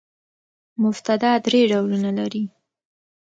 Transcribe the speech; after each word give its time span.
مبتداء 0.81 1.37
درې 1.45 1.59
ډولونه 1.71 2.09
لري. 2.19 2.43